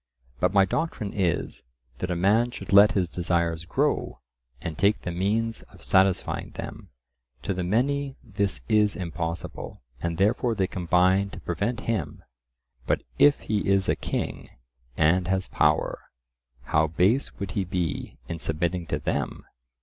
[0.39, 1.61] But my doctrine is,
[1.99, 4.19] that a man should let his desires grow,
[4.59, 6.89] and take the means of satisfying them.
[7.43, 12.23] To the many this is impossible, and therefore they combine to prevent him.
[12.87, 14.49] But if he is a king,
[14.97, 16.09] and has power,
[16.63, 19.45] how base would he be in submitting to them!